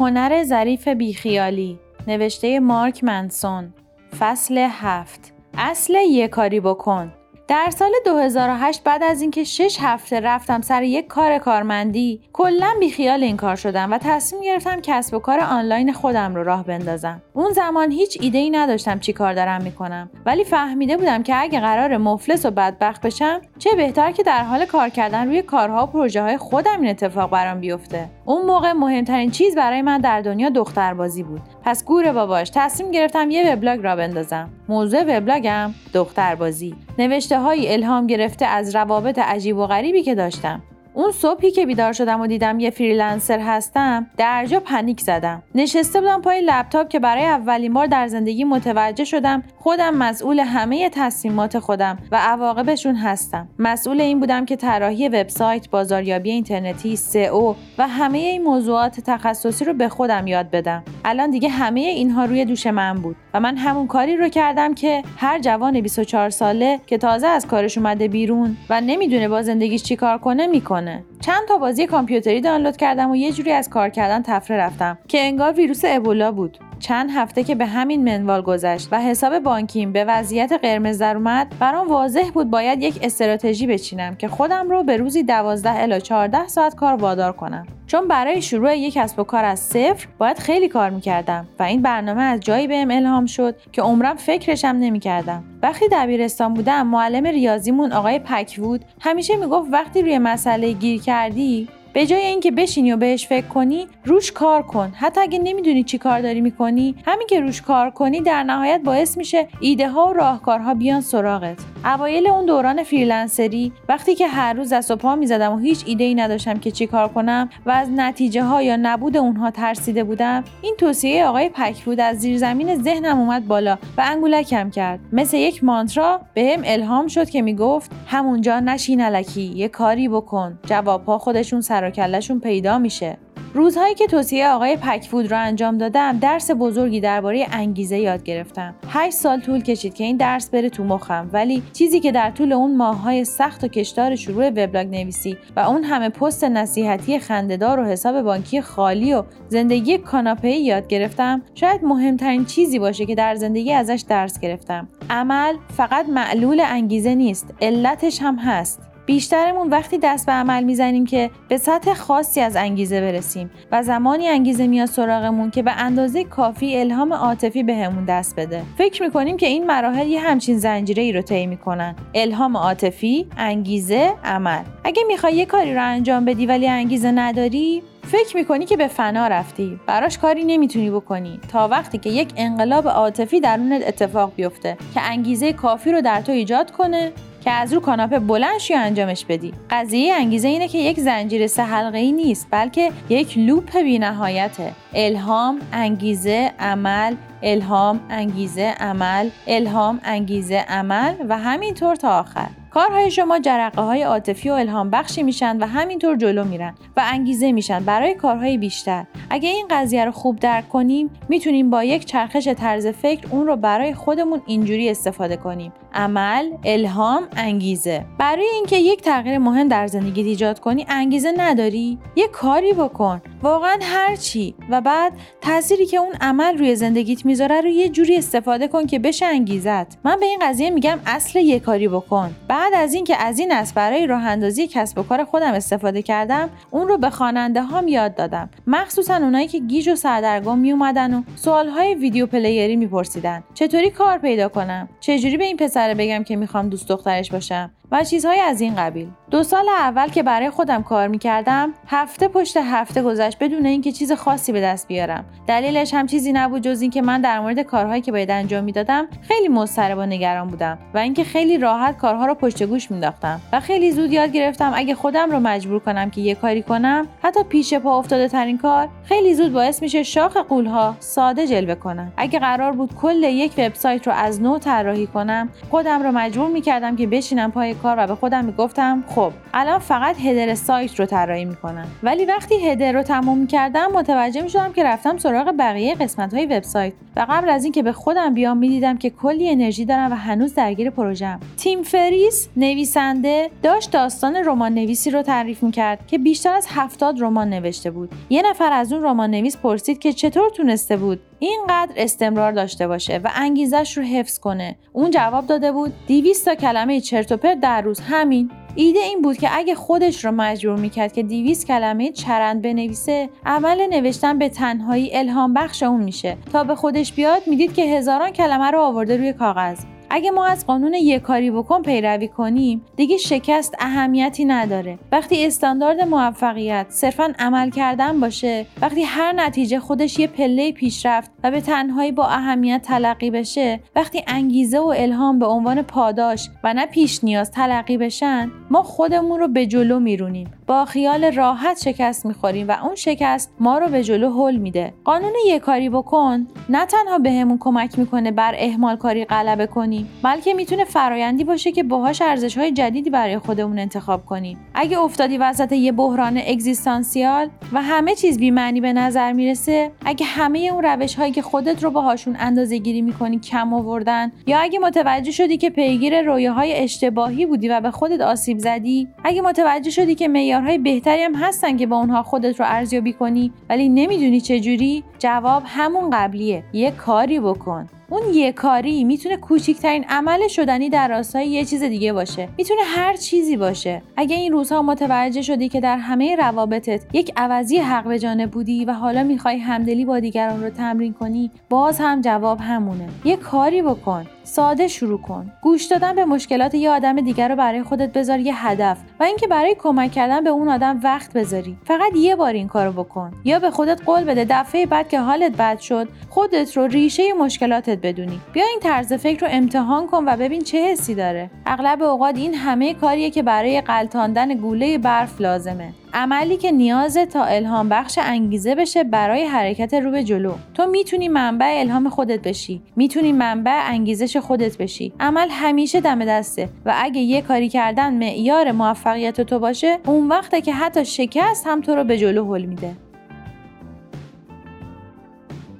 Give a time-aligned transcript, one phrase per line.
[0.00, 3.74] هنر ظریف بیخیالی نوشته مارک منسون
[4.18, 5.32] فصل هفت.
[5.58, 7.12] اصل یه کاری بکن.
[7.50, 13.22] در سال 2008 بعد از اینکه 6 هفته رفتم سر یک کار کارمندی کلا بیخیال
[13.22, 17.22] این کار شدم و تصمیم گرفتم کسب و کار آنلاین خودم رو راه بندازم.
[17.34, 21.60] اون زمان هیچ ایده ای نداشتم چی کار دارم می‌کنم ولی فهمیده بودم که اگه
[21.60, 25.86] قرار مفلس و بدبخت بشم چه بهتر که در حال کار کردن روی کارها و
[25.86, 28.08] پروژه های خودم این اتفاق برام بیفته.
[28.24, 31.40] اون موقع مهمترین چیز برای من در دنیا دختربازی بود.
[31.62, 34.50] پس گور باباش تصمیم گرفتم یه وبلاگ را بندازم.
[34.68, 36.74] موضوع وبلاگم دختربازی.
[36.98, 40.62] نوشته های الهام گرفته از روابط عجیب و غریبی که داشتم.
[40.94, 45.42] اون صبحی که بیدار شدم و دیدم یه freelancer هستم در جا panic زدم.
[45.54, 50.90] نشسته بودم پای لپتاپ که برای اولین بار در زندگی متوجه شدم خودم مسئول همه
[50.90, 53.48] تصمیمات خودم و عواقبشون هستم.
[53.58, 59.72] مسئول این بودم که طراحی وبسایت بازاریابی اینترنتی سئو و همه این موضوعات تخصصی رو
[59.72, 60.82] به خودم یاد بدم.
[61.04, 65.02] الان دیگه همه اینها روی دوش من بود و من همون کاری رو کردم که
[65.16, 70.18] هر جوان 24 ساله که تازه از کارش اومده بیرون و نمی‌دونه با زندگیش چیکار
[70.18, 70.89] کنه می‌کنه.
[70.90, 75.20] چند تا بازی کامپیوتری دانلود کردم و یه جوری از کار کردن طفره رفتم که
[75.20, 76.58] انگار ویروس ابولا بود.
[76.78, 81.54] چند هفته که به همین منوال گذشت و حساب بانکیم به وضعیت قرمز در اومد
[81.58, 86.48] برام واضح بود باید یک استراتژی بچینم که خودم رو به روزی 12 الی 14
[86.48, 87.66] ساعت کار وادار کنم.
[87.86, 91.82] چون برای شروع یک کسب و کار از صفر باید خیلی کار می‌کردم و این
[91.82, 95.44] برنامه از جایی بهم الهام شد که عمرم فکرشم نمی‌کردم.
[95.62, 102.06] وقتی دبیرستان بودم معلم ریاضیمون آقای پکوود همیشه می‌گفت وقتی روی مسئله گیر کردی به
[102.06, 104.92] جای اینکه بشینی و بهش فکر کنی روش کار کن.
[104.96, 109.16] حتی اگه نمی‌دونی چی کار داری می‌کنی همین که روش کار کنی در نهایت باعث
[109.16, 111.58] میشه ایده ها و راهکارها بیان سراغت.
[111.84, 115.82] اوایل اون دوران freelancer ی وقتی که هر روز دست و پا می‌زدم و هیچ
[115.86, 120.04] ایده ای نداشتم که چی کار کنم و از نتیجه ها یا نبود اونها ترسیده
[120.04, 125.00] بودم این توصیه آقای پکفود از زیر زمین ذهنم اومد بالا و انگولکم کرد.
[125.12, 130.58] مثل یک مانترا بهم الهام شد که می‌گفت همونجا نشین الکی یه کاری بکن.
[130.66, 133.16] جوابها خودشون سر و کلشون پیدا میشه.
[133.54, 138.74] روزهایی که توصیه آقای پکفود را انجام دادم درس بزرگی درباره انگیزه یاد گرفتم.
[138.88, 142.52] هشت سال طول کشید که این درس بره تو مخم ولی چیزی که در طول
[142.52, 147.84] اون ماههای سخت و کشدار شروع وبلاگ نویسی و اون همه پست نصیحتی خنده‌دار و
[147.84, 153.72] حساب بانکی خالی و زندگی کاناپهای یاد گرفتم شاید مهمترین چیزی باشه که در زندگی
[153.72, 154.88] ازش درس گرفتم.
[155.10, 158.89] عمل فقط معلول انگیزه نیست علتش هم هست.
[159.10, 164.28] بیشترمون وقتی دست به عمل می‌زنیم که به سطح خاصی از انگیزه برسیم و زمانی
[164.28, 168.62] انگیزه میاد سراغمون که به اندازه کافی الهام عاطفی بهمون دست بده.
[168.78, 171.96] فکر می‌کنیم که این مراحل یه همچین زنجیره ای رو طی می‌کنن.
[172.14, 174.62] الهام عاطفی انگیزه عمل.
[174.84, 179.26] اگه می‌خوای یه کاری رو انجام بدی ولی انگیزه نداری فکر می‌کنی که به فنا
[179.26, 179.80] رفتی.
[179.86, 181.40] براش کاری نمی‌تونی بکنی.
[181.52, 186.32] تا وقتی که یک انقلاب عاطفی درونت اتفاق بیفته که انگیزه کافی رو در تو
[186.32, 189.52] ایجاد کنه که از رو کاناپه بلند شی انجامش بدی.
[189.70, 194.72] قضیه انگیزه اینه که یک زنجیره سه حلقه ای نیست بلکه یک لوپ بینهایته.
[194.94, 197.14] الهام انگیزه عمل.
[197.42, 199.28] الهام انگیزه عمل.
[199.46, 202.48] الهام انگیزه عمل و همینطور تا آخر.
[202.70, 207.52] کارهای شما جرقه های عاطفی و الهام بخشی میشن و همینطور جلو میرن و انگیزه
[207.52, 209.04] میشن برای کارهای بیشتر.
[209.30, 213.56] اگه این قضیه رو خوب درک کنیم می‌تونیم با یک چرخش طرز فکر اون رو
[213.56, 215.72] برای خودمون اینجوری استفاده کنیم.
[215.94, 218.04] عمل الهام انگیزه.
[218.18, 221.98] برای اینکه یک تغییر مهم در زندگی ایجاد کنی انگیزه نداری.
[222.16, 223.22] یه کاری بکن.
[223.42, 224.54] واقعا هر چی.
[224.70, 228.98] و بعد تأثیری که اون عمل روی زندگیت می‌ذاره رو یه جوری استفاده کن که
[228.98, 229.98] بشه انگیزت.
[230.04, 232.30] من به این قضیه میگم اصل یه کاری بکن.
[232.48, 236.50] بعد از اینکه از این است برای راه اندازی کسب و کار خودم استفاده کردم
[236.70, 238.50] اون رو به خواننده هام یاد دادم.
[238.66, 243.42] مخصوصا اونایی که گیج و سردرگم می اومدن و سوال های ویدیو پلیری میپرسیدن.
[243.54, 247.70] چطوری کار پیدا کنم؟ چجوری به این پسر بگم که می‌خوام دوست دخترش باشم.
[247.92, 249.08] و چیزهای از این قبیل.
[249.30, 254.12] دو سال اول که برای خودم کار می‌کردم هفته پشت هفته گذشت بدون اینکه چیز
[254.12, 255.24] خاصی به دست بیارم.
[255.46, 259.48] دلیلش هم چیزی نبود جز اینکه من در مورد کارهایی که باید انجام می‌دادم خیلی
[259.48, 263.92] مضطرب و نگران بودم و اینکه خیلی راحت کارها رو پشت گوش مینداختم و خیلی
[263.92, 267.98] زود یاد گرفتم اگه خودم رو مجبور کنم که یه کاری کنم حتی پیش پا
[267.98, 272.12] افتاده ترین کار خیلی زود باعث میشه شاخ قولها ساده جلوه کنم.
[272.16, 276.96] اگه قرار بود کل یک وبسایت رو از نو طراحی کنم خودم رو مجبور می‌کردم
[276.96, 281.44] که بشینم پای کار و به خودم می‌گفتم خب الان فقط هدر سایت رو طراحی
[281.44, 281.86] می‌کنم.
[282.02, 286.92] ولی وقتی هدر رو تموم کردم متوجه می‌شدم که رفتم سراغ بقیه قسمت های وبسایت.
[287.16, 290.90] و قبل از اینکه به خودم بیام می‌دیدم که کلی انرژی دارم و هنوز درگیر
[290.90, 297.22] پروژم تیم فریس نویسنده داشت داستان رمان نویسی رو تعریف می‌کرد که بیشتر از هفتاد
[297.22, 298.12] رمان نوشته بود.
[298.30, 303.20] یه نفر از اون رمان نویس پرسید که چطور تونسته بود؟ اینقدر استمرار داشته باشه
[303.24, 304.76] و انگیزش رو حفظ کنه.
[304.92, 308.00] اون جواب داده بود 200 تا کلمه چرت و در روز.
[308.00, 308.50] همین.
[308.74, 313.86] ایده این بود که اگه خودش رو مجبور می‌کرد که 200 کلمه چرند بنویسه عمل
[313.90, 316.36] نوشتن به تنهایی الهام بخش اون میشه.
[316.52, 319.78] تا به خودش بیاد می‌دید که هزاران کلمه رو آورده روی کاغذ.
[320.10, 324.98] اگه ما از قانون یک کاری بکن پیروی کنیم دیگه شکست اهمیتی نداره.
[325.12, 331.50] وقتی استاندارد موفقیت صرفا عمل کردن باشه وقتی هر نتیجه خودش یه پله پیشرفت و
[331.50, 336.86] به تنهایی با اهمیت تلقی بشه وقتی انگیزه و الهام به عنوان پاداش و نه
[336.86, 340.50] پیش نیاز تلقی بشن ما خودمون رو به جلو میرونیم.
[340.66, 344.92] با خیال راحت شکست می‌خوریم و اون شکست ما رو به جلو هل میده.
[345.04, 350.54] قانون یک کاری بکن نه تنها بهمون کمک می‌کنه بر اهمال کاری غلبه کنیم بلکه
[350.54, 354.58] می‌تونه فرایندی باشه که باهاش ارزش های جدیدی برای خودمون انتخاب کنیم.
[354.74, 360.58] اگه افتادی وسط یه بحران اگزیستانسیال و همه چیز بی‌معنی به نظر می‌رسه اگه همه
[360.58, 365.30] اون روش هایی که خودت رو باهاشون اندازه گیری می‌کنی کم آوردن یا اگه متوجه
[365.30, 370.28] شدی که پیگیر رویاهای اشتباهی بودی و به خودت آسیب زدی اگه متوجه شدی که
[370.28, 375.62] معیارهای بهتری هم هستن که با اونها خودت رو ارزیابی کنی ولی نمی‌دونی چجوری جواب
[375.66, 376.59] همون قبلیه.
[376.72, 377.86] یه کاری بکن.
[378.08, 382.48] اون یه کاری می‌تونه کوچکترین عمل شدنی در راستای یه چیز دیگه باشه.
[382.58, 384.02] می‌تونه هر چیزی باشه.
[384.16, 388.84] اگه این روزها متوجه شدی که در همه روابطت یک عوضی حق به جانب بودی
[388.84, 393.08] و حالا می‌خوای همدلی با دیگران رو تمرین کنی باز هم جواب همونه.
[393.24, 394.26] یه کاری بکن.
[394.50, 395.52] ساده شروع کن.
[395.62, 399.46] گوش دادن به مشکلات یه آدم دیگر رو برای خودت بذار یه هدف و اینکه
[399.46, 401.78] برای کمک کردن به اون آدم وقت بذاری.
[401.84, 403.32] فقط یه بار این کارو بکن.
[403.44, 407.98] یا به خودت قول بده دفعه بعد که حالت بد شد خودت رو ریشه مشکلاتت
[408.02, 408.40] بدونی.
[408.52, 411.50] بیا این طرز فکر رو امتحان کن و ببین چه حسی داره.
[411.66, 415.92] اغلب اوقات این همه کاریه که برای قلتاندن گوله برف لازمه.
[416.14, 420.54] عملی که نیازه تا الهام بخش انگیزه بشه برای حرکت رو به جلو.
[420.74, 422.82] تو می‌تونی منبع الهام خودت بشی.
[422.96, 425.12] می‌تونی منبع انگیزش خودت بشی.
[425.20, 430.60] عمل همیشه دم دسته و اگه یه کاری کردن معیار موفقیت تو باشه اون وقته
[430.60, 432.96] که حتی شکست هم تو رو به جلو هل میده.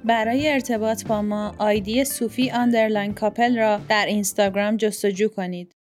[0.05, 5.75] برای ارتباط با ما آیدی صوفی underline couple را در اینستاگرام جستجو کنید.